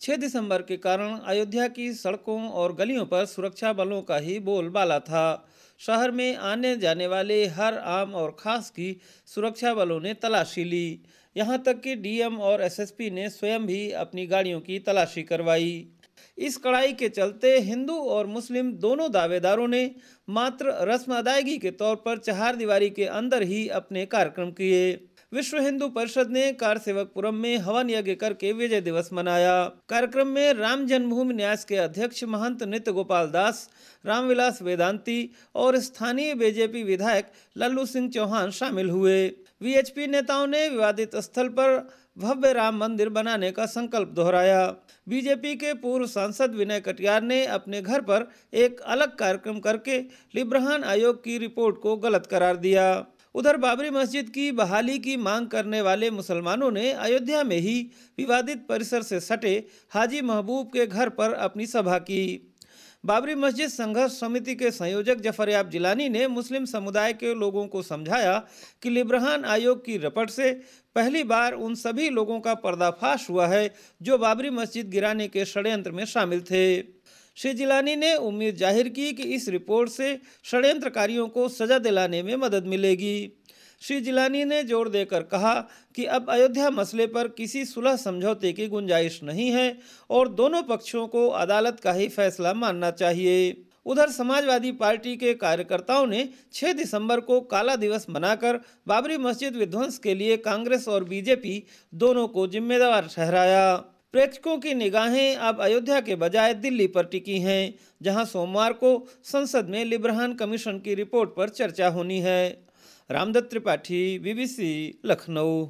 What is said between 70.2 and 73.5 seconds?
से पहली बार उन सभी लोगों का पर्दाफाश हुआ